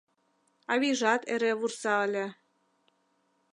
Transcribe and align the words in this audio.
Авийжат 0.71 1.21
эре 1.33 1.51
вурса 1.59 1.93
ыле 2.05 2.25